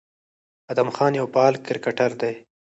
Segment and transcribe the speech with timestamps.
[0.71, 2.33] ادم خان يو فعال کرکټر دى،